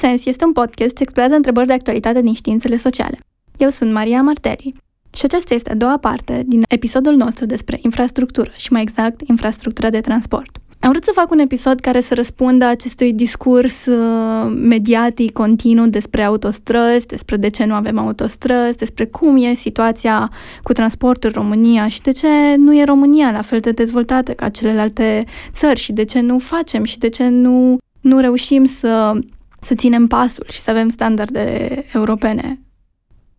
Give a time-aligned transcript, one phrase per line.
[0.00, 3.18] Contrasens este un podcast ce explorează întrebări de actualitate din științele sociale.
[3.56, 4.74] Eu sunt Maria Marteli
[5.14, 9.90] și aceasta este a doua parte din episodul nostru despre infrastructură și mai exact infrastructura
[9.90, 10.58] de transport.
[10.78, 16.22] Am vrut să fac un episod care să răspundă acestui discurs uh, mediatic continuu despre
[16.22, 20.30] autostrăzi, despre de ce nu avem autostrăzi, despre cum e situația
[20.62, 24.48] cu transportul în România și de ce nu e România la fel de dezvoltată ca
[24.48, 29.18] celelalte țări și de ce nu facem și de ce nu, nu reușim să,
[29.60, 32.60] să ținem pasul și să avem standarde europene.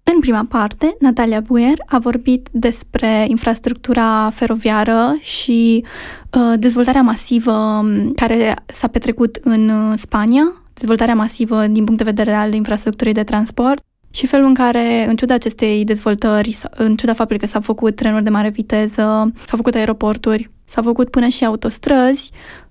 [0.03, 5.85] În prima parte, Natalia Buer a vorbit despre infrastructura feroviară și
[6.33, 12.11] uh, dezvoltarea masivă um, care s-a petrecut în uh, Spania, dezvoltarea masivă din punct de
[12.11, 17.13] vedere al infrastructurii de transport și felul în care, în ciuda acestei dezvoltări, în ciuda
[17.13, 21.45] faptului că s-au făcut trenuri de mare viteză, s-au făcut aeroporturi, s-au făcut până și
[21.45, 22.70] autostrăzi, uh,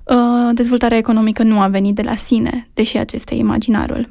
[0.52, 4.08] dezvoltarea economică nu a venit de la sine, deși acesta e imaginarul.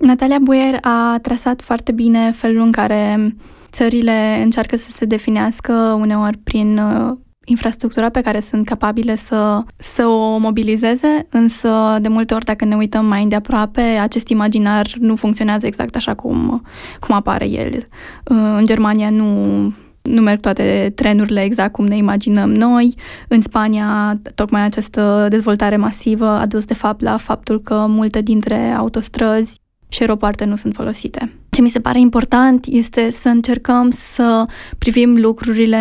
[0.00, 3.34] Natalia Buier a trasat foarte bine felul în care
[3.70, 10.06] țările încearcă să se definească uneori prin uh, infrastructura pe care sunt capabile să, să
[10.06, 15.66] o mobilizeze, însă de multe ori dacă ne uităm mai îndeaproape, acest imaginar nu funcționează
[15.66, 16.62] exact așa cum,
[17.00, 17.74] cum apare el.
[17.74, 19.72] Uh, în Germania nu
[20.10, 22.94] nu merg toate trenurile exact cum ne imaginăm noi.
[23.28, 28.70] În Spania, tocmai această dezvoltare masivă a dus de fapt la faptul că multe dintre
[28.70, 29.58] autostrăzi
[29.88, 31.32] și aeropoarte nu sunt folosite.
[31.50, 34.44] Ce mi se pare important este să încercăm să
[34.78, 35.78] privim lucrurile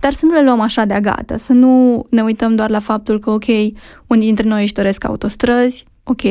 [0.00, 3.18] dar să nu le luăm așa de gata, să nu ne uităm doar la faptul
[3.18, 3.46] că, ok,
[4.06, 6.22] unii dintre noi își doresc autostrăzi, ok,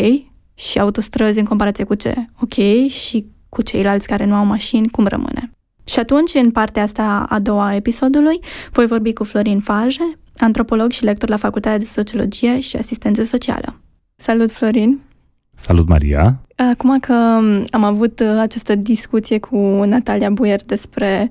[0.53, 2.25] și autostrăzi în comparație cu ce?
[2.41, 5.51] Ok, și cu ceilalți care nu au mașini, cum rămâne?
[5.83, 8.39] Și atunci, în partea asta a doua a episodului,
[8.71, 13.79] voi vorbi cu Florin Faje, antropolog și lector la Facultatea de Sociologie și Asistență Socială.
[14.15, 14.99] Salut, Florin!
[15.55, 16.39] Salut, Maria!
[16.55, 17.13] Acum că
[17.71, 21.29] am avut uh, această discuție cu Natalia Buier despre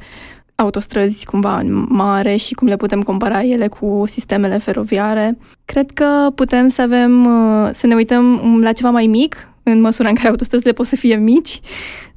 [0.55, 6.31] autostrăzi cumva în mare și cum le putem compara ele cu sistemele feroviare, cred că
[6.35, 10.29] putem să avem, uh, să ne uităm la ceva mai mic, în măsura în care
[10.29, 11.61] autostrăzile pot să fie mici.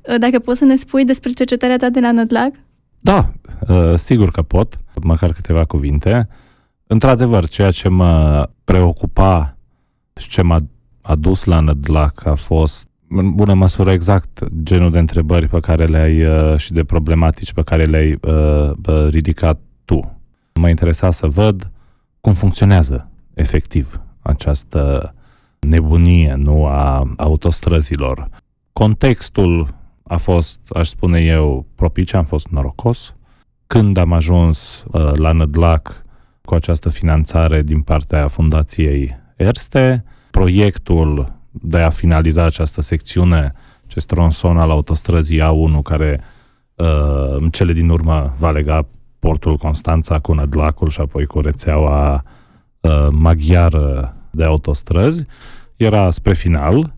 [0.07, 2.53] Uh, dacă poți să ne spui despre cercetarea ta de la Nădlag?
[2.99, 3.31] Da,
[3.95, 6.27] sigur că pot, măcar câteva cuvinte.
[6.87, 9.57] Într-adevăr, ceea ce mă preocupa
[10.15, 10.59] și ce m-a
[11.01, 16.23] adus la Nădlac a fost în bună măsură exact genul de întrebări pe care le-ai
[16.23, 20.19] uh, și de problematici pe care le-ai uh, ridicat tu.
[20.53, 21.71] Mă interesa să văd
[22.21, 25.13] cum funcționează efectiv această
[25.59, 28.29] nebunie, nu a autostrăzilor.
[28.73, 29.73] Contextul
[30.07, 33.15] a fost, aș spune eu, propice, am fost norocos.
[33.67, 36.05] Când am ajuns uh, la Nădlac
[36.41, 43.53] cu această finanțare din partea Fundației Erste, proiectul de a finaliza această secțiune,
[43.87, 46.21] acest tronson al autostrăzii A1 care
[46.75, 48.87] uh, în cele din urmă va lega
[49.19, 52.23] portul Constanța cu Nădlacul și apoi cu rețeaua
[52.79, 55.25] uh, maghiară de autostrăzi,
[55.75, 56.95] era spre final.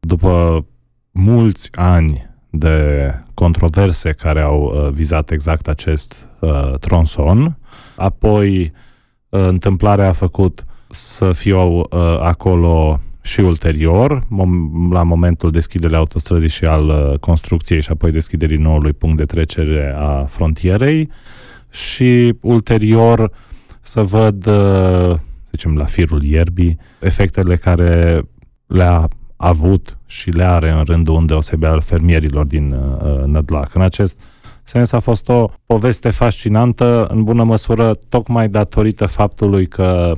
[0.00, 0.64] După
[1.10, 7.58] mulți ani de controverse care au uh, vizat exact acest uh, tronson,
[7.96, 8.72] apoi
[9.28, 11.86] uh, întâmplarea a făcut să fiu uh,
[12.20, 18.56] acolo și ulterior, mom- la momentul deschiderii autostrăzii și al uh, construcției și apoi deschiderii
[18.56, 21.10] noului punct de trecere a frontierei
[21.70, 23.30] și ulterior
[23.80, 25.16] să văd, uh,
[25.50, 28.22] zicem, la firul ierbii, efectele care
[28.66, 29.08] le-a
[29.40, 33.74] avut și le are în rândul undeosebi al fermierilor din uh, Nădlac.
[33.74, 34.18] În acest
[34.62, 40.16] sens a fost o poveste fascinantă, în bună măsură, tocmai datorită faptului că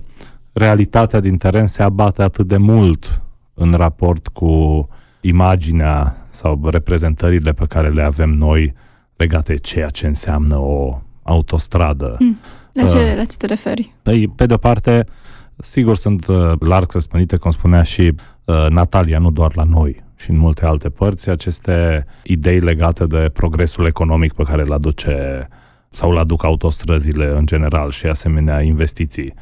[0.52, 3.22] realitatea din teren se abate atât de mult
[3.54, 4.88] în raport cu
[5.20, 8.74] imaginea sau reprezentările pe care le avem noi
[9.16, 12.16] legate de ceea ce înseamnă o autostradă.
[12.18, 12.38] Mm.
[12.72, 13.94] La, ce, uh, la ce te referi?
[14.02, 15.06] Păi, pe de-o parte,
[15.60, 18.14] sigur sunt uh, larg răspândite, cum spunea și
[18.44, 23.30] uh, Natalia, nu doar la noi, și în multe alte părți, aceste idei legate de
[23.32, 25.48] progresul economic pe care îl aduce
[25.90, 29.34] sau îl aduc autostrăzile în general și asemenea investiții.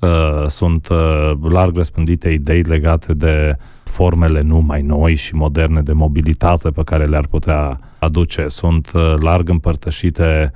[0.00, 5.92] Uh, sunt uh, larg răspândite idei legate de formele nu mai noi și moderne de
[5.92, 8.48] mobilitate pe care le-ar putea aduce.
[8.48, 10.52] Sunt uh, larg împărtășite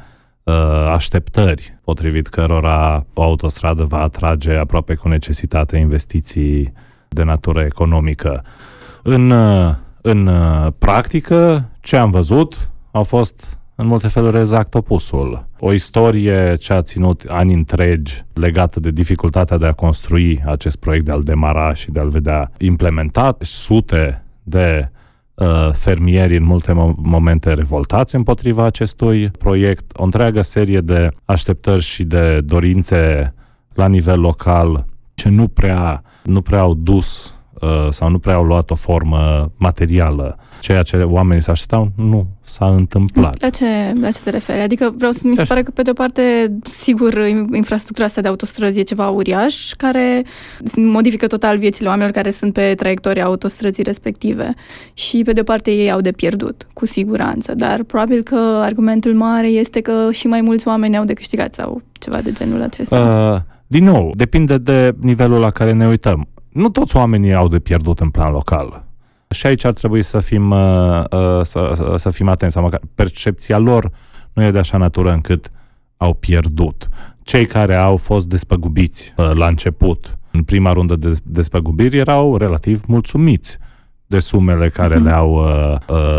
[0.92, 6.72] așteptări potrivit cărora o autostradă va atrage aproape cu necesitate investiții
[7.08, 8.44] de natură economică.
[9.02, 9.32] În,
[10.00, 10.30] în
[10.78, 15.48] practică, ce am văzut au fost în multe feluri exact opusul.
[15.58, 21.04] O istorie ce a ținut ani întregi legată de dificultatea de a construi acest proiect,
[21.04, 24.90] de a-l demara și de a-l vedea implementat, sute de
[25.36, 32.04] uh, fermieri în multe momente revoltați împotriva acestui proiect, o întreagă serie de așteptări și
[32.04, 33.34] de dorințe
[33.74, 37.35] la nivel local ce nu prea, nu prea au dus uh,
[37.90, 40.38] sau nu prea au luat o formă materială.
[40.60, 43.40] Ceea ce oamenii se așteptau nu s-a întâmplat.
[43.40, 43.64] La ce,
[44.00, 44.60] la ce te referi?
[44.60, 46.22] Adică vreau să mi se pare că, pe de o parte,
[46.62, 50.24] sigur, infrastructura asta de autostrăzi e ceva uriaș, care
[50.76, 54.54] modifică total viețile oamenilor care sunt pe traiectoria autostrăzii respective.
[54.94, 57.54] Și, pe de o parte, ei au de pierdut, cu siguranță.
[57.54, 61.82] Dar probabil că argumentul mare este că și mai mulți oameni au de câștigat sau
[61.92, 63.34] ceva de genul acesta.
[63.34, 66.28] Uh, din nou, depinde de nivelul la care ne uităm.
[66.56, 68.84] Nu toți oamenii au de pierdut în plan local.
[69.30, 73.58] Și aici ar trebui să fim, uh, uh, să, să fim atenți, sau măcar percepția
[73.58, 73.90] lor
[74.32, 75.50] nu e de așa natură încât
[75.96, 76.88] au pierdut.
[77.22, 82.82] Cei care au fost despăgubiți uh, la început, în prima rundă de despăgubiri, erau relativ
[82.86, 83.58] mulțumiți
[84.06, 85.02] de sumele care uh-huh.
[85.02, 85.48] le-au,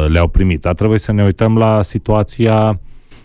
[0.08, 0.62] le-au primit.
[0.62, 2.80] Dar trebuie să ne uităm la situația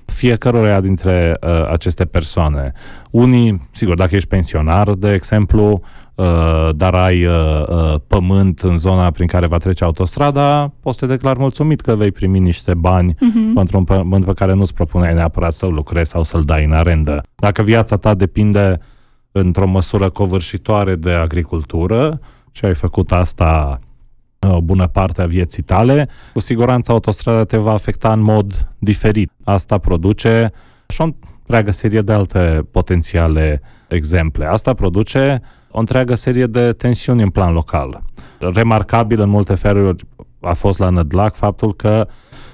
[0.05, 2.73] fiecăruia dintre uh, aceste persoane.
[3.11, 5.81] Unii, sigur, dacă ești pensionar, de exemplu, uh,
[6.73, 7.33] dar ai uh,
[7.69, 11.95] uh, pământ în zona prin care va trece autostrada, poți să te declar mulțumit că
[11.95, 13.55] vei primi niște bani uh-huh.
[13.55, 17.23] pentru un pământ pe care nu-ți propuneai neapărat să-l lucrezi sau să-l dai în arendă.
[17.35, 18.79] Dacă viața ta depinde
[19.33, 22.21] într-o măsură covârșitoare de agricultură
[22.51, 23.81] și ai făcut asta
[24.49, 29.31] o bună parte a vieții tale, cu siguranță autostrada te va afecta în mod diferit.
[29.45, 30.53] Asta produce
[30.89, 31.05] și o
[31.39, 34.47] întreagă serie de alte potențiale exemple.
[34.47, 35.43] Asta produce
[35.73, 38.03] o întreagă serie de tensiuni în plan local.
[38.39, 40.05] Remarcabil în multe feluri
[40.41, 42.09] a fost la Nădlac faptul că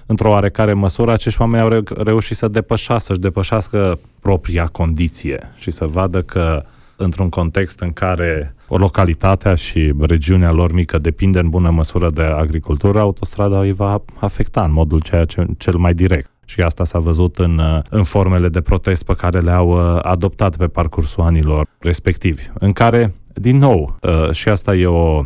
[0.07, 5.87] într-o oarecare măsură acești oameni au reușit să depășească, să-și depășească propria condiție și să
[5.87, 6.63] vadă că
[6.97, 12.23] într-un context în care o localitatea și regiunea lor mică depinde în bună măsură de
[12.23, 16.31] agricultură, autostrada îi va afecta în modul ceea ce, cel mai direct.
[16.49, 17.61] Și asta s-a văzut în,
[17.91, 23.15] în formele de protest pe care le-au uh, adoptat pe parcursul anilor respectivi, în care,
[23.35, 25.25] din nou, uh, și asta e o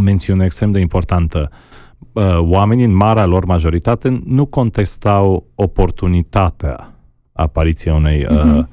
[0.00, 1.50] mențiune extrem de importantă,
[2.12, 6.94] uh, oamenii, în marea lor majoritate, nu contestau oportunitatea
[7.32, 8.66] apariției unei uh-huh.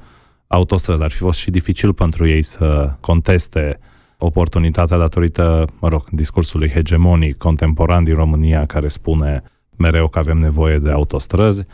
[0.46, 1.02] autostrăzi.
[1.02, 3.78] Ar fi fost și dificil pentru ei să conteste
[4.18, 9.42] oportunitatea datorită, mă rog, discursului hegemonic contemporan din România care spune
[9.76, 11.66] mereu că avem nevoie de autostrăzi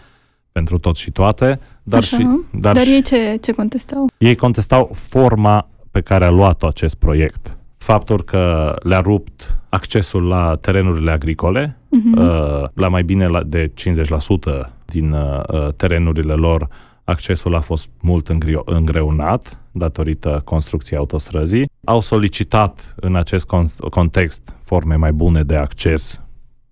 [0.58, 1.60] pentru tot și toate.
[1.82, 4.06] Dar, Așa, și, dar, dar și, ei ce, ce contestau?
[4.18, 7.56] Ei contestau forma pe care a luat-o acest proiect.
[7.76, 12.72] Faptul că le-a rupt accesul la terenurile agricole, uh-huh.
[12.74, 16.68] la mai bine de 50% din uh, terenurile lor,
[17.04, 18.28] accesul a fost mult
[18.64, 21.70] îngreunat datorită construcției autostrăzii.
[21.84, 23.46] Au solicitat în acest
[23.90, 26.20] context forme mai bune de acces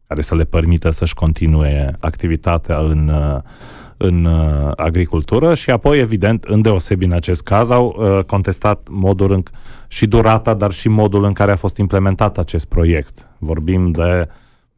[0.06, 3.12] care să le permită să-și continue activitatea în,
[3.96, 4.26] în
[4.76, 9.42] agricultură și apoi, evident, în deosebi în acest caz, au uh, contestat modul în,
[9.88, 13.28] și durata, dar și modul în care a fost implementat acest proiect.
[13.38, 14.28] Vorbim de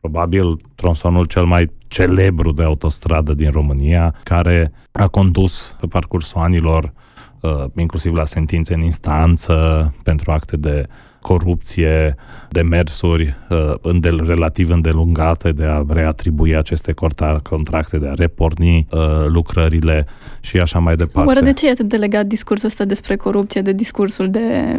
[0.01, 6.93] probabil tronsonul cel mai celebru de autostradă din România, care a condus pe parcursul anilor
[7.41, 10.87] uh, inclusiv la sentințe în instanță pentru acte de
[11.21, 12.15] corupție,
[12.49, 16.95] demersuri uh, îndel, relativ îndelungate de a reatribui aceste
[17.43, 20.07] contracte, de a reporni uh, lucrările
[20.41, 21.29] și așa mai departe.
[21.29, 24.79] Oare de ce e atât de legat discursul ăsta despre corupție de discursul de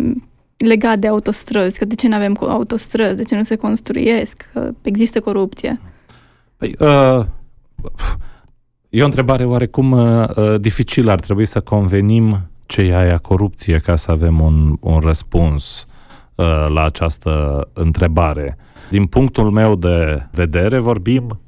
[0.57, 4.71] legat de autostrăzi, că de ce nu avem autostrăzi, de ce nu se construiesc, că
[4.81, 5.79] există corupție?
[6.57, 7.25] Păi, uh,
[8.89, 11.11] e o întrebare oarecum uh, uh, dificilă.
[11.11, 15.88] Ar trebui să convenim ce e aia corupție ca să avem un, un răspuns uh,
[16.67, 18.57] la această întrebare.
[18.89, 21.39] Din punctul meu de vedere, vorbim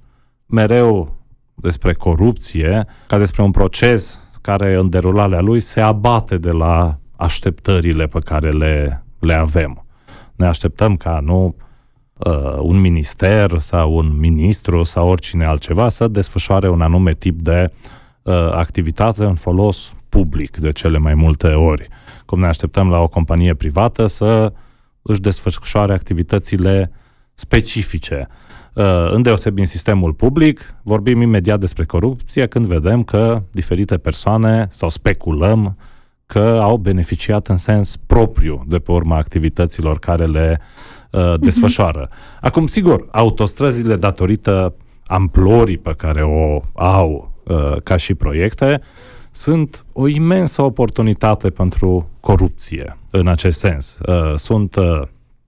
[0.45, 1.15] mereu
[1.53, 8.07] despre corupție ca despre un proces care în derularea lui se abate de la așteptările
[8.07, 9.86] pe care le, le avem.
[10.36, 11.55] Ne așteptăm ca nu
[12.17, 17.71] uh, un minister sau un ministru sau oricine altceva să desfășoare un anume tip de
[18.21, 21.88] uh, activitate în folos public de cele mai multe ori.
[22.25, 24.53] Cum ne așteptăm la o companie privată să
[25.01, 26.91] își desfășoare activitățile
[27.34, 28.27] specifice.
[28.74, 34.89] Uh, îndeosebi în sistemul public, vorbim imediat despre corupție când vedem că diferite persoane sau
[34.89, 35.77] speculăm
[36.25, 40.62] că au beneficiat în sens propriu de pe urma activităților care le
[41.12, 42.08] uh, desfășoară.
[42.08, 42.39] Uh-huh.
[42.41, 44.74] Acum, sigur, autostrăzile, datorită
[45.05, 48.81] amplorii pe care o au uh, ca și proiecte,
[49.31, 54.00] sunt o imensă oportunitate pentru corupție în acest sens.
[54.05, 55.01] Uh, sunt uh,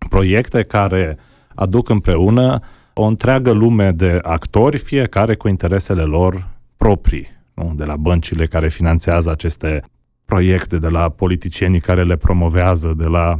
[0.09, 1.17] proiecte care
[1.55, 2.59] aduc împreună
[2.93, 6.47] o întreagă lume de actori, fiecare cu interesele lor
[6.77, 7.73] proprii, nu?
[7.75, 9.83] de la băncile care finanțează aceste
[10.25, 13.39] proiecte, de la politicienii care le promovează, de la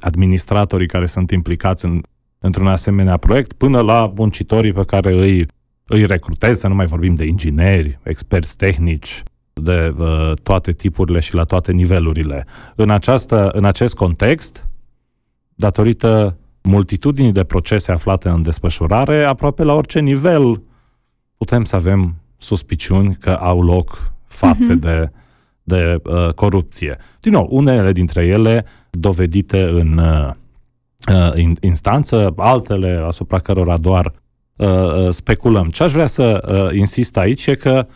[0.00, 2.00] administratorii care sunt implicați în,
[2.38, 5.46] într-un asemenea proiect, până la muncitorii pe care îi,
[5.84, 9.22] îi recrutez, să nu mai vorbim de ingineri, experți tehnici,
[9.62, 12.46] de uh, toate tipurile și la toate nivelurile.
[12.74, 14.66] În, această, în acest context,
[15.54, 20.62] datorită multitudinii de procese aflate în desfășurare, aproape la orice nivel
[21.36, 24.80] putem să avem suspiciuni că au loc fapte uh-huh.
[24.80, 25.10] de,
[25.62, 26.96] de uh, corupție.
[27.20, 30.30] Din nou, unele dintre ele dovedite în uh,
[31.36, 34.12] uh instanță, altele asupra cărora doar
[34.56, 35.68] uh, uh, speculăm.
[35.68, 37.86] Ce aș vrea să uh, insist aici e că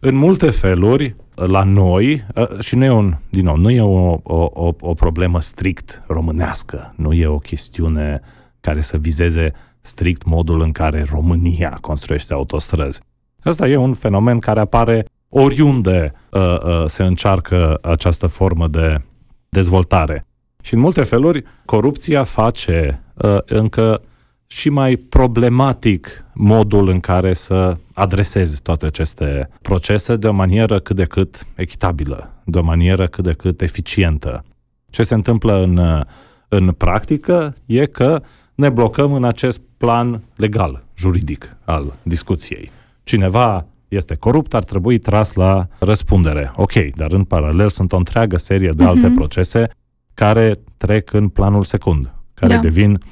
[0.00, 4.18] în multe feluri, la noi, uh, și nu e, un, din nou, nu e o,
[4.22, 8.20] o, o, o problemă strict românească, nu e o chestiune
[8.60, 13.00] care să vizeze strict modul în care România construiește autostrăzi.
[13.42, 19.02] Asta e un fenomen care apare oriunde uh, uh, se încearcă această formă de
[19.48, 20.26] dezvoltare.
[20.62, 24.02] Și în multe feluri, corupția face uh, încă
[24.46, 30.96] și mai problematic modul în care să adresezi toate aceste procese de o manieră cât
[30.96, 34.44] de cât echitabilă, de o manieră cât de cât eficientă.
[34.90, 36.04] Ce se întâmplă în,
[36.48, 38.22] în practică e că
[38.54, 42.70] ne blocăm în acest plan legal, juridic al discuției.
[43.02, 46.52] Cineva este corupt, ar trebui tras la răspundere.
[46.56, 49.14] Ok, dar în paralel sunt o întreagă serie de alte uh-huh.
[49.14, 49.70] procese
[50.14, 52.60] care trec în planul secund, care da.
[52.60, 53.02] devin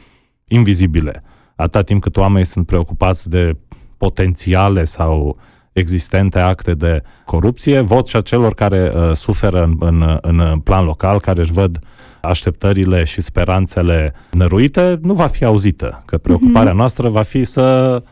[0.48, 1.22] invizibile.
[1.56, 3.56] Atâta timp cât oamenii sunt preocupați de
[3.98, 5.36] potențiale sau
[5.72, 11.40] existente acte de corupție, vocea celor care uh, suferă în, în, în plan local, care
[11.40, 11.78] își văd
[12.22, 16.02] așteptările și speranțele năruite, nu va fi auzită.
[16.04, 16.76] Că preocuparea mm-hmm.
[16.76, 18.02] noastră va fi să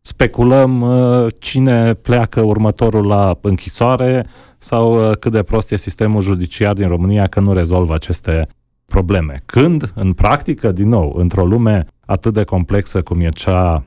[0.00, 4.26] speculăm uh, cine pleacă următorul la închisoare
[4.58, 8.48] sau uh, cât de prost e sistemul judiciar din România că nu rezolvă aceste
[8.86, 9.42] probleme.
[9.46, 13.84] Când, în practică, din nou, într-o lume atât de complexă cum e cea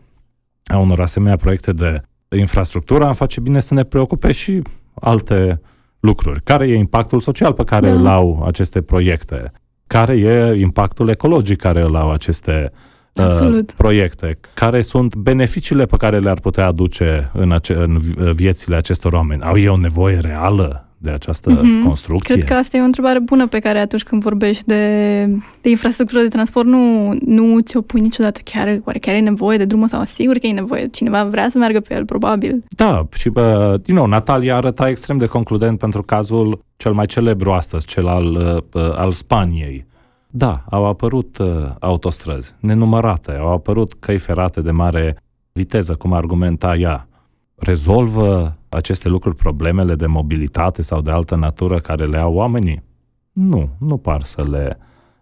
[0.63, 2.01] a unor asemenea proiecte de
[2.37, 4.61] infrastructură, am face bine să ne preocupe și
[4.93, 5.61] alte
[5.99, 6.41] lucruri.
[6.43, 7.93] Care e impactul social pe care da.
[7.93, 9.51] îl au aceste proiecte?
[9.87, 12.71] Care e impactul ecologic care îl au aceste
[13.13, 14.39] uh, proiecte?
[14.53, 17.99] Care sunt beneficiile pe care le-ar putea aduce în, ace- în
[18.35, 19.41] viețile acestor oameni?
[19.41, 21.85] Au ei o nevoie reală de această mm-hmm.
[21.85, 22.35] construcție?
[22.35, 25.25] Cred că asta e o întrebare bună pe care atunci când vorbești de,
[25.61, 28.39] de infrastructură de transport nu, nu ți-o pui niciodată.
[28.43, 30.87] Chiar, oare chiar e nevoie de drumul sau sigur că e nevoie?
[30.87, 32.63] Cineva vrea să meargă pe el, probabil.
[32.69, 37.51] Da, și bă, din nou, Natalia arăta extrem de concludent pentru cazul cel mai celebru
[37.51, 38.33] astăzi, cel al,
[38.73, 39.85] uh, al Spaniei.
[40.29, 41.47] Da, au apărut uh,
[41.79, 45.17] autostrăzi nenumărate, au apărut căi ferate de mare
[45.51, 47.07] viteză, cum argumenta ea.
[47.63, 52.83] Rezolvă aceste lucruri problemele de mobilitate sau de altă natură care le au oamenii?
[53.31, 54.77] Nu, nu par să le,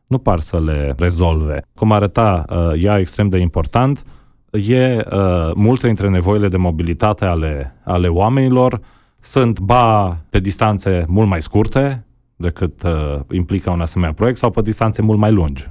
[0.08, 1.66] nu par să le rezolve.
[1.76, 4.06] Cum arăta uh, ea extrem de important,
[4.52, 8.80] e uh, multe dintre nevoile de mobilitate ale, ale oamenilor
[9.20, 12.06] sunt ba pe distanțe mult mai scurte
[12.36, 15.70] decât uh, implică un asemenea proiect sau pe distanțe mult mai lungi,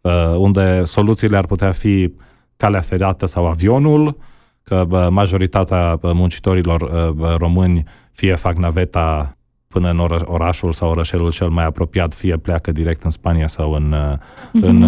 [0.00, 2.12] uh, unde soluțiile ar putea fi
[2.56, 4.16] calea ferată sau avionul,
[4.62, 6.90] că majoritatea muncitorilor
[7.38, 9.36] români fie fac naveta
[9.72, 13.94] până în orașul sau orășelul cel mai apropiat, fie pleacă direct în Spania sau în,
[13.94, 14.60] mm-hmm.
[14.60, 14.84] în,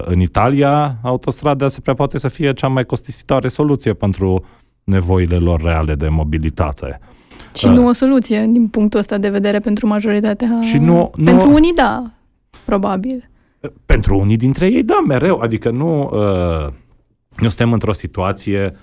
[0.00, 4.44] în Italia, autostrada se prea poate să fie cea mai costisitoare soluție pentru
[4.84, 6.98] nevoile lor reale de mobilitate.
[7.54, 10.58] Și uh, nu o soluție din punctul ăsta de vedere pentru majoritatea.
[10.60, 12.10] Și nu, nu, pentru unii, da,
[12.64, 13.30] probabil.
[13.86, 15.38] Pentru unii dintre ei, da, mereu.
[15.38, 16.72] Adică nu, uh,
[17.36, 18.78] nu suntem într-o situație Uh,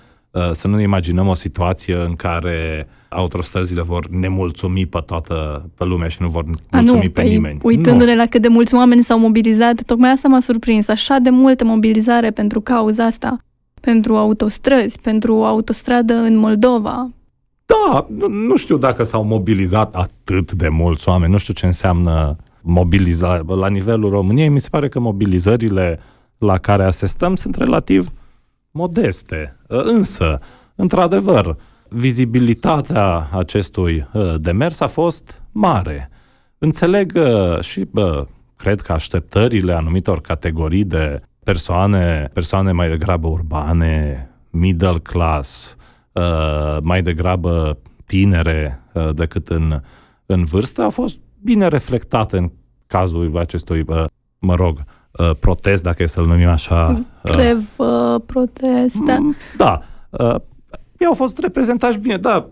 [0.52, 6.08] să nu ne imaginăm o situație în care autostrăzile vor nemulțumi pe toată pe lumea
[6.08, 7.58] și nu vor mulțumi A, nu, pe păi, nimeni.
[7.62, 8.16] Uitându-ne nu.
[8.16, 10.88] la cât de mulți oameni s-au mobilizat, tocmai asta m-a surprins.
[10.88, 13.36] Așa de multă mobilizare pentru cauza asta.
[13.80, 17.10] Pentru autostrăzi, pentru autostradă în Moldova.
[17.66, 21.32] Da, nu, nu știu dacă s-au mobilizat atât de mulți oameni.
[21.32, 23.42] Nu știu ce înseamnă mobilizare.
[23.46, 26.00] La nivelul României, mi se pare că mobilizările
[26.38, 28.12] la care asistăm sunt relativ
[28.76, 29.56] modeste.
[29.66, 30.40] Însă,
[30.74, 31.56] într-adevăr,
[31.88, 36.10] vizibilitatea acestui ă, demers a fost mare.
[36.58, 38.26] Înțeleg ă, și bă,
[38.56, 45.76] cred că așteptările anumitor categorii de persoane, persoane mai degrabă urbane, middle class,
[46.16, 48.80] ă, mai degrabă tinere
[49.12, 49.80] decât în,
[50.26, 52.50] în vârstă, a fost bine reflectate în
[52.86, 53.84] cazul acestui,
[54.38, 54.84] mă rog,
[55.40, 56.94] protest, dacă e să-l numim așa,
[57.32, 59.18] Trevă, protest, da.
[59.18, 59.82] Mm, Da.
[60.10, 60.34] Uh,
[60.98, 62.48] ei au fost reprezentați bine, da.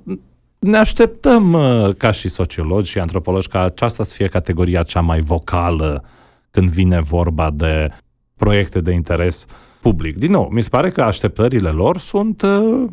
[0.58, 5.20] Ne așteptăm, uh, ca și sociologi și antropologi, ca aceasta să fie categoria cea mai
[5.20, 6.04] vocală
[6.50, 7.88] când vine vorba de
[8.36, 9.46] proiecte de interes
[9.80, 10.18] public.
[10.18, 12.84] Din nou, mi se pare că așteptările lor sunt uh,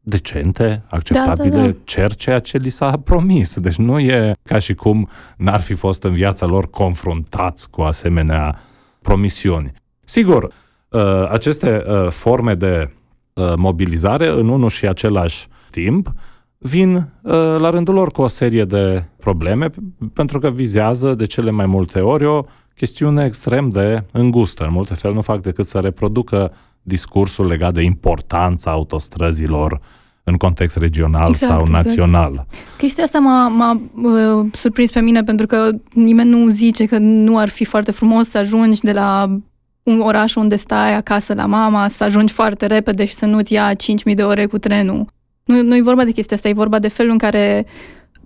[0.00, 1.74] decente, acceptabile, Da, da, da.
[1.84, 3.58] cer ceea ce li s-a promis.
[3.58, 8.60] Deci nu e ca și cum n-ar fi fost în viața lor confruntați cu asemenea
[9.02, 9.72] promisiuni.
[10.04, 10.50] Sigur, uh,
[11.28, 12.90] aceste uh, forme de
[13.32, 16.12] uh, mobilizare în unul și același timp
[16.58, 19.70] vin uh, la rândul lor cu o serie de probleme
[20.12, 24.64] pentru că vizează de cele mai multe ori o chestiune extrem de îngustă.
[24.64, 26.52] În multe fel nu fac decât să reproducă
[26.82, 29.80] discursul legat de importanța autostrăzilor
[30.24, 31.84] în context regional Exact, sau exact.
[31.84, 32.46] național.
[32.76, 37.38] Chestia asta m-a, m-a uh, surprins pe mine pentru că nimeni nu zice că nu
[37.38, 39.38] ar fi foarte frumos să ajungi de la
[39.88, 43.72] un oraș unde stai acasă la mama, să ajungi foarte repede și să nu-ți ia
[43.72, 45.06] 5.000 de ore cu trenul.
[45.44, 47.66] Nu, nu e vorba de chestia asta, e vorba de felul în care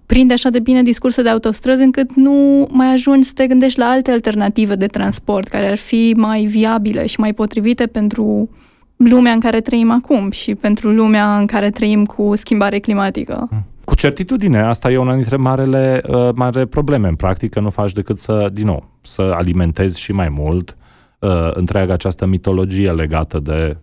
[0.07, 3.87] prinde așa de bine discursul de autostrăzi încât nu mai ajungi să te gândești la
[3.87, 8.51] alte alternative de transport care ar fi mai viabile și mai potrivite pentru
[8.97, 13.49] lumea în care trăim acum și pentru lumea în care trăim cu schimbare climatică.
[13.85, 17.09] Cu certitudine, asta e una dintre marele, uh, mare probleme.
[17.09, 20.77] În practică nu faci decât să, din nou, să alimentezi și mai mult
[21.23, 23.77] uh, întreaga această mitologie legată de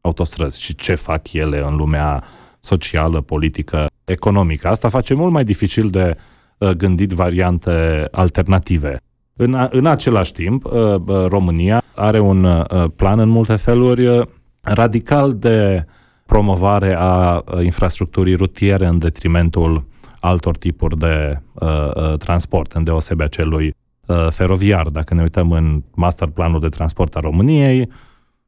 [0.00, 2.24] autostrăzi și ce fac ele în lumea
[2.60, 4.68] socială, politică, economică.
[4.68, 6.16] Asta face mult mai dificil de
[6.58, 8.96] uh, gândit variante alternative.
[9.36, 14.06] În, a, în același timp, uh, uh, România are un uh, plan în multe feluri
[14.06, 14.26] uh,
[14.60, 15.84] radical de
[16.26, 19.84] promovare a uh, infrastructurii rutiere în detrimentul
[20.20, 23.85] altor tipuri de uh, uh, transport, îndeosebe celui uh,
[24.30, 24.88] feroviar.
[24.88, 27.88] Dacă ne uităm în masterplanul de transport a României,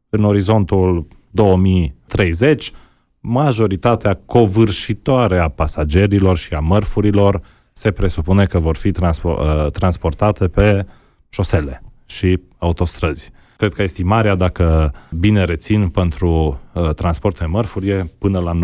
[0.09, 2.73] în orizontul 2030,
[3.21, 7.41] majoritatea covârșitoare a pasagerilor și a mărfurilor
[7.73, 10.87] se presupune că vor fi transpo- uh, transportate pe
[11.29, 13.31] șosele și autostrăzi.
[13.57, 18.59] Cred că estimarea, dacă bine rețin, pentru uh, transport de mărfuri e până la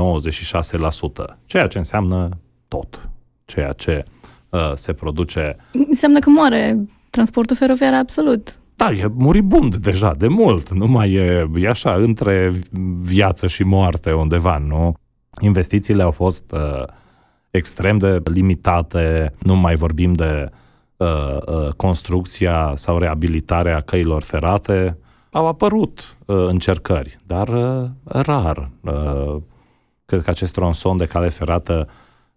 [1.35, 2.29] 96%, ceea ce înseamnă
[2.69, 3.09] tot.
[3.45, 4.05] Ceea ce
[4.55, 5.57] uh, se produce
[5.89, 8.59] Înseamnă că moare transportul feroviar absolut.
[8.77, 12.53] da, e muribund deja de mult, nu mai e, e așa, între
[12.99, 14.95] viață și moarte undeva, nu?
[15.41, 16.83] Investițiile au fost uh,
[17.51, 20.51] extrem de limitate, nu mai vorbim de
[20.97, 24.99] uh, uh, construcția sau reabilitarea căilor ferate.
[25.31, 28.71] Au apărut uh, încercări, dar uh, rar.
[28.81, 29.37] Uh,
[30.07, 31.89] cred că acest tronson de cale ferată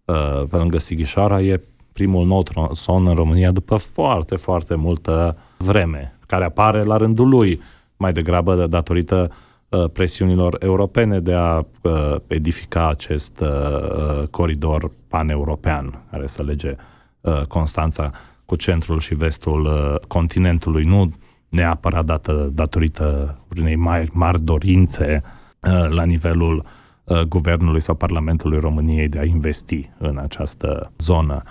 [0.06, 1.62] uh, pe lângă Sighișoara e
[1.98, 7.62] primul nou tronson în România după foarte, foarte multă vreme, care apare la rândul lui,
[7.98, 9.32] mai degrabă de datorită
[9.70, 16.76] uh, presiunilor europene de a uh, edifica acest uh, uh, coridor paneuropean care să lege
[17.22, 18.12] uh, Constanța
[18.46, 21.14] cu centrul și vestul uh, continentului, nu
[21.50, 26.66] neapărat dată, datorită unei mari, mari dorințe uh, la nivelul
[27.04, 31.44] uh, Guvernului sau Parlamentului României de a investi în această zonă.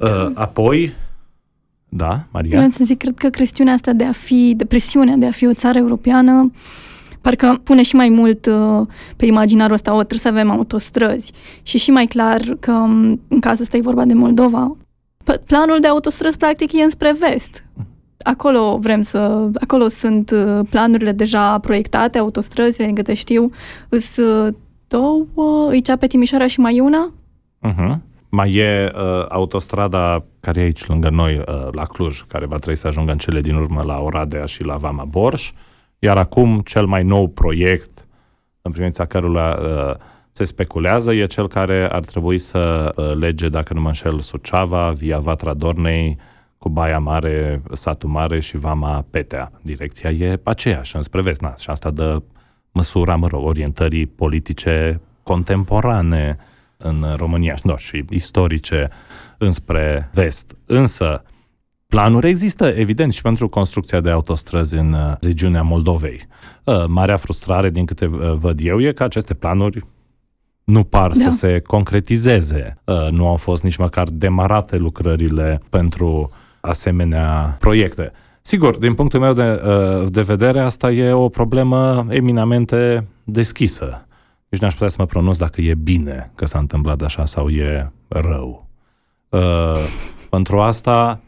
[0.00, 0.92] Uh, apoi,
[1.88, 2.56] da, Maria?
[2.56, 5.46] Vreau să zic, cred că chestiunea asta de a fi, de presiunea de a fi
[5.46, 6.50] o țară europeană,
[7.20, 8.86] parcă pune și mai mult uh,
[9.16, 11.32] pe imaginarul ăsta, o, trebuie să avem autostrăzi.
[11.62, 14.76] Și și mai clar că um, în cazul ăsta e vorba de Moldova,
[15.22, 17.64] p- planul de autostrăzi practic e înspre vest.
[18.22, 23.50] Acolo vrem să, acolo sunt uh, planurile deja proiectate, autostrăzile, din câte știu,
[23.88, 24.54] sunt uh,
[24.88, 27.12] două, e cea pe Timișoara și mai una,
[27.68, 27.98] Uh-huh.
[28.32, 32.76] Mai e uh, autostrada care e aici lângă noi, uh, la Cluj, care va trebui
[32.76, 35.52] să ajungă în cele din urmă la Oradea și la Vama Borș.
[35.98, 38.06] Iar acum, cel mai nou proiect,
[38.62, 39.94] în privința căruia uh,
[40.32, 44.90] se speculează, e cel care ar trebui să uh, lege, dacă nu mă înșel, Suceava,
[44.90, 46.18] via Vatra Dornei,
[46.58, 49.52] cu Baia Mare, Satul Mare și Vama Petea.
[49.62, 51.40] Direcția e aceeași, înspre vest.
[51.40, 52.22] Na, și asta dă
[52.72, 56.38] măsura, mă rog, orientării politice contemporane
[56.82, 58.88] în România no, și istorice
[59.38, 60.56] înspre vest.
[60.66, 61.22] Însă,
[61.86, 66.20] planuri există, evident, și pentru construcția de autostrăzi în uh, regiunea Moldovei.
[66.64, 69.86] Uh, Marea frustrare, din câte uh, văd eu, e că aceste planuri
[70.64, 71.30] nu par Da.
[71.30, 72.78] să se concretizeze.
[72.84, 78.12] Uh, Nu au fost nici măcar demarate lucrările pentru asemenea proiecte.
[78.42, 84.06] Sigur, din punctul meu de, uh, de vedere, asta e o problemă eminamente deschisă.
[84.50, 87.92] Nici n-aș putea să mă pronunț dacă e bine că s-a întâmplat așa sau e
[88.08, 88.68] rău.
[89.28, 89.40] Uh,
[90.30, 91.20] pentru asta,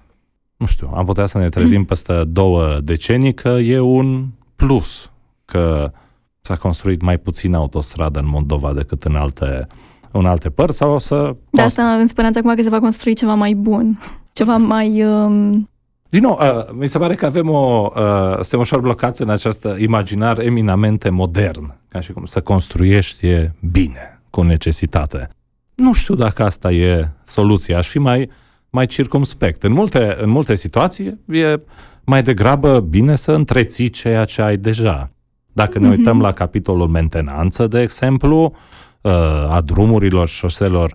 [0.57, 5.11] nu știu, am putea să ne trezim peste două decenii că e un plus
[5.45, 5.93] că
[6.41, 9.67] s-a construit mai puțin autostradă în Moldova decât în alte,
[10.11, 11.37] în alte părți sau o să...
[11.51, 13.99] De asta în speranța acum că se va construi ceva mai bun,
[14.33, 15.05] ceva mai...
[15.05, 15.71] Um...
[16.13, 17.91] Din nou, uh, mi se pare că avem o...
[17.97, 23.53] Uh, suntem ușor blocați în această imaginar eminamente modern, ca și cum să construiești e
[23.71, 25.29] bine, cu necesitate.
[25.75, 27.79] Nu știu dacă asta e soluția.
[27.79, 28.31] Aș fi mai,
[28.71, 29.63] mai circumspect.
[29.63, 31.61] În multe, în multe situații e
[32.05, 35.11] mai degrabă bine să întreții ceea ce ai deja.
[35.53, 36.23] Dacă ne uităm mm-hmm.
[36.23, 38.55] la capitolul mentenanță, de exemplu,
[39.01, 39.13] uh,
[39.49, 40.95] a drumurilor, șoselor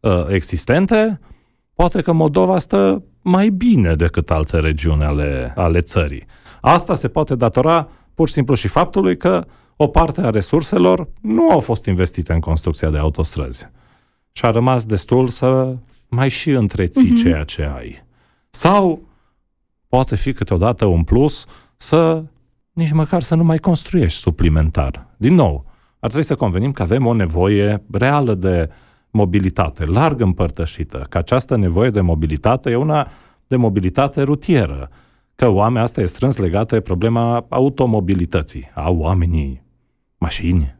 [0.00, 1.20] uh, existente,
[1.74, 6.24] poate că Moldova stă mai bine decât alte regiuni ale, ale țării.
[6.60, 9.44] Asta se poate datora pur și simplu și faptului că
[9.76, 13.68] o parte a resurselor nu au fost investite în construcția de autostrăzi.
[14.32, 15.76] Și a rămas destul să
[16.08, 17.22] mai și întreții uh-huh.
[17.22, 18.04] ceea ce ai.
[18.50, 19.08] Sau
[19.88, 22.24] poate fi câteodată un plus să
[22.72, 25.06] nici măcar să nu mai construiești suplimentar.
[25.16, 25.64] Din nou,
[25.98, 28.70] ar trebui să convenim că avem o nevoie reală de
[29.16, 33.08] mobilitate, larg împărtășită, că această nevoie de mobilitate e una
[33.46, 34.90] de mobilitate rutieră,
[35.34, 38.70] că oamenii asta e strâns legată de problema automobilității.
[38.74, 39.62] Au oamenii
[40.18, 40.76] mașini?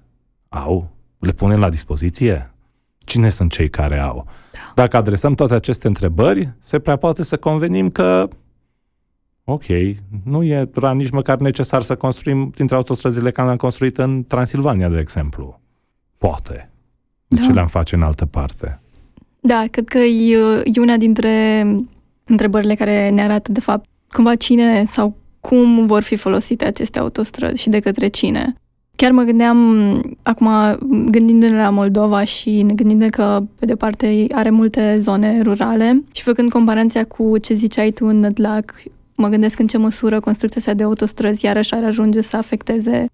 [0.48, 0.90] Au?
[1.18, 2.54] Le punem la dispoziție?
[2.98, 4.26] Cine sunt cei care au?
[4.74, 8.28] Dacă adresăm toate aceste întrebări, se prea poate să convenim că
[9.44, 9.64] ok,
[10.24, 14.98] nu e nici măcar necesar să construim dintre autostrăzile care le-am construit în Transilvania, de
[14.98, 15.60] exemplu.
[16.18, 16.70] Poate.
[17.28, 17.42] De da.
[17.42, 18.80] ce le-am face în altă parte?
[19.40, 21.66] Da, cred că e, e una dintre
[22.24, 27.62] întrebările care ne arată, de fapt, cumva cine sau cum vor fi folosite aceste autostrăzi
[27.62, 28.54] și de către cine.
[28.96, 29.58] Chiar mă gândeam,
[30.22, 30.48] acum
[31.10, 36.22] gândindu-ne la Moldova și ne gândindu-ne că, pe de parte, are multe zone rurale și
[36.22, 38.74] făcând comparația cu ce ziceai tu în Nădlac,
[39.14, 43.06] mă gândesc în ce măsură construcția asta de autostrăzi iarăși ar ajunge să afecteze um,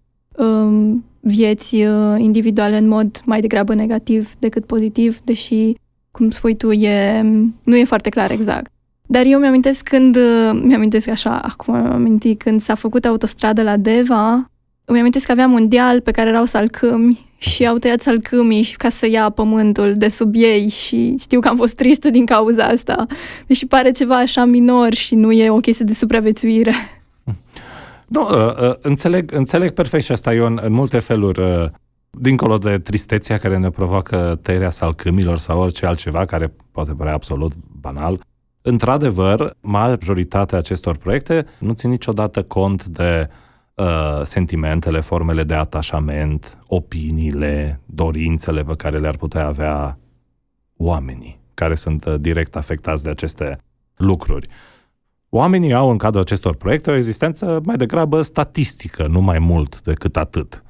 [1.20, 5.74] vieți uh, individuale în mod mai degrabă negativ decât pozitiv, deși,
[6.10, 7.22] cum spui tu, e,
[7.62, 8.70] nu e foarte clar exact.
[9.06, 14.50] Dar eu mi-amintesc când, uh, mi-amintesc așa, acum mi-am când s-a făcut autostradă la Deva,
[14.84, 18.88] îmi amintesc că aveam un deal pe care erau salcâmi și au tăiat salcâmii ca
[18.88, 23.06] să ia pământul de sub ei și știu că am fost tristă din cauza asta.
[23.46, 26.74] Deși pare ceva așa minor și nu e o chestie de supraviețuire.
[28.12, 31.68] Nu, uh, uh, înțeleg, înțeleg perfect și asta eu în, în multe feluri, uh,
[32.10, 37.52] dincolo de tristețea care ne provoacă tăierea salcâmilor sau orice altceva care poate părea absolut
[37.80, 38.20] banal,
[38.62, 43.28] într-adevăr, majoritatea acestor proiecte nu țin niciodată cont de
[43.74, 49.98] uh, sentimentele, formele de atașament, opiniile, dorințele pe care le-ar putea avea
[50.76, 53.58] oamenii care sunt uh, direct afectați de aceste
[53.96, 54.48] lucruri.
[55.34, 60.16] Oamenii au în cadrul acestor proiecte o existență mai degrabă statistică, nu mai mult decât
[60.16, 60.62] atât.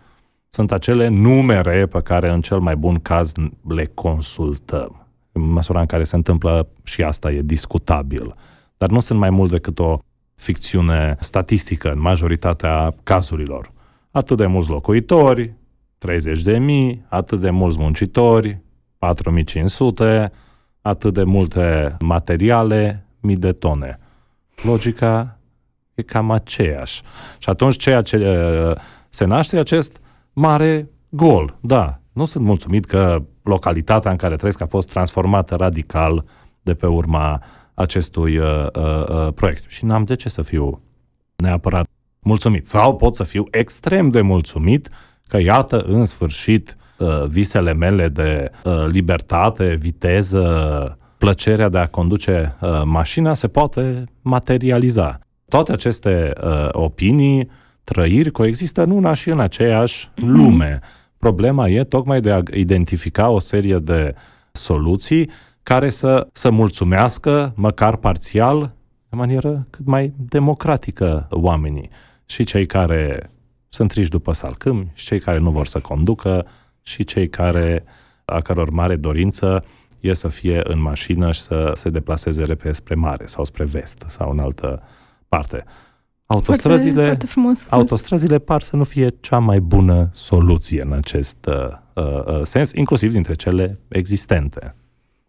[0.49, 3.33] Sunt acele numere pe care în cel mai bun caz
[3.69, 5.07] le consultăm.
[5.33, 8.35] În măsura în care se întâmplă și asta e discutabil.
[8.77, 9.99] Dar nu sunt mai mult decât o
[10.35, 13.73] ficțiune statistică în majoritatea cazurilor.
[14.11, 15.55] Atât de mulți locuitori,
[15.99, 18.61] 30 de mii, atât de mulți muncitori,
[18.99, 20.33] 4500,
[20.81, 23.97] atât de multe materiale, mii de tone.
[24.63, 25.39] Logica
[25.95, 27.03] e cam aceeași.
[27.39, 30.01] Și atunci ceea ce uh, se naște acest
[30.33, 31.59] mare gol.
[31.61, 36.25] Da, nu sunt mulțumit că localitatea în care trăiesc a fost transformată radical
[36.63, 37.43] de pe urma
[37.75, 39.65] acestui uh, uh, uh, proiect.
[39.69, 40.83] Și n-am de ce să fiu
[41.37, 41.87] neapărat
[42.19, 42.67] mulțumit.
[42.67, 44.89] Sau pot să fiu extrem de mulțumit
[45.29, 52.57] că, iată, în sfârșit, uh, visele mele de uh, libertate, viteză, plăcerea de a conduce
[52.61, 55.19] uh, mașina se poate materializa.
[55.49, 57.51] Toate aceste uh, opinii,
[57.85, 60.27] trăiri coexistă în una și în aceeași mm-hmm.
[60.27, 60.81] lume.
[61.19, 64.15] Problema e tocmai de a identifica o serie de
[64.53, 65.31] soluții
[65.63, 68.75] care să, să mulțumească, măcar parțial,
[69.09, 71.91] de manieră cât mai democratică oamenii.
[72.27, 73.31] Și cei care
[73.69, 76.47] sunt triși după salcâmi, și cei care nu vor să conducă,
[76.83, 77.85] și cei care,
[78.25, 79.65] a căror mare dorință
[80.03, 84.05] e să fie în mașină și să se deplaseze repede spre mare sau spre vest
[84.09, 84.83] sau în altă
[85.29, 85.65] parte.
[86.27, 92.05] Autostrăzile, foarte, foarte autostrăzile par să nu fie cea mai bună soluție în acest uh,
[92.05, 94.75] uh, sens, inclusiv dintre cele existente.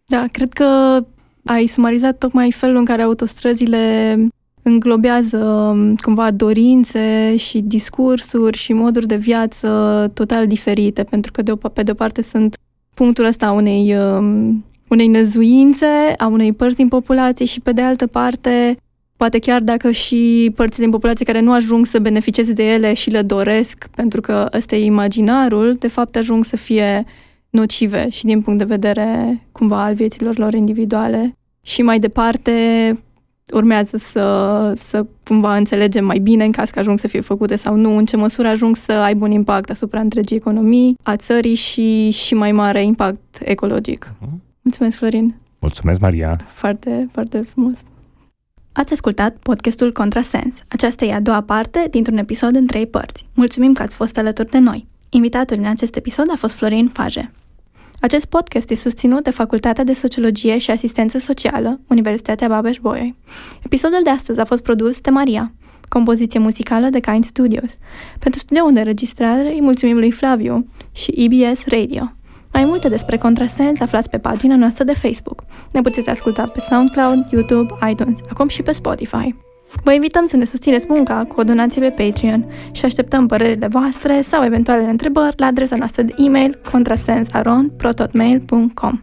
[0.05, 0.99] Da, cred că
[1.45, 4.15] ai sumarizat tocmai felul în care autostrăzile
[4.61, 9.67] înglobează um, cumva dorințe și discursuri și moduri de viață
[10.13, 12.57] total diferite, pentru că de o, pe de o parte sunt
[12.93, 18.07] punctul ăsta unei, um, unei năzuințe a unei părți din populație și pe de altă
[18.07, 18.77] parte
[19.17, 23.09] poate chiar dacă și părțile din populație care nu ajung să beneficieze de ele și
[23.09, 27.05] le doresc, pentru că ăsta e imaginarul, de fapt ajung să fie
[27.49, 31.37] nocive și din punct de vedere cumva al vieților lor individuale.
[31.61, 32.51] Și mai departe
[33.51, 37.75] urmează să, să cumva înțelegem mai bine în caz că ajung să fie făcute sau
[37.75, 42.09] nu, în ce măsură ajung să aibă un impact asupra întregii economii a țării și,
[42.09, 44.13] și mai mare impact ecologic.
[44.13, 44.41] Uh-huh.
[44.61, 45.35] Mulțumesc, Florin!
[45.59, 46.39] Mulțumesc, Maria!
[46.53, 47.79] Foarte, foarte frumos!
[48.71, 50.61] Ați ascultat podcastul Contrasens.
[50.67, 53.25] Aceasta e a doua parte dintr-un episod în trei părți.
[53.33, 54.87] Mulțumim că ați fost alături de noi.
[55.09, 57.31] Invitatul în acest episod a fost Florin Faje.
[58.03, 63.15] Acest podcast e susținut de Facultatea de Sociologie și Asistență Socială, Universitatea Babeș-Bolyai.
[63.61, 65.53] Episodul de astăzi a fost produs de Maria,
[65.89, 67.77] compoziție muzicală de Kind Studios.
[68.19, 72.11] Pentru studioul de înregistrare îi mulțumim lui Flaviu și EBS Radio.
[72.53, 75.43] Mai multe despre Contrasens aflați pe pagina noastră de Facebook.
[75.71, 79.35] Ne puteți asculta pe SoundCloud, YouTube, iTunes, acum și pe Spotify.
[79.83, 84.21] Vă invităm să ne susțineți munca cu o donație pe Patreon și așteptăm părerile voastre
[84.21, 88.99] sau eventualele întrebări la adresa noastră de e-mail contrasensaron.prototmail.com